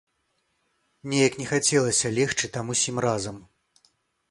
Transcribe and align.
Неяк 1.11 1.33
не 1.41 1.45
хацелася 1.51 2.13
легчы 2.17 2.51
там 2.57 2.65
усім 2.77 2.95
разам. 3.09 3.35